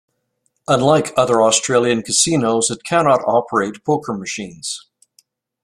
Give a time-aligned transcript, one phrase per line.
[0.67, 4.87] Unlike other Australian casinos, it cannot operate poker machines.